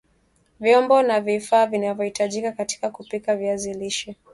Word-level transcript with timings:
Vyombo 0.59 1.01
na 1.03 1.21
vifaa 1.21 1.65
vinavyahitajika 1.65 2.51
katika 2.51 2.89
kupika 2.89 3.35
viazi 3.35 3.73
lishe 3.73 4.15